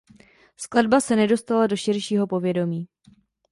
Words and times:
Skladba 0.55 0.99
se 1.01 1.15
nedostala 1.15 1.67
do 1.67 1.77
širšího 1.77 2.27
povědomí. 2.27 2.87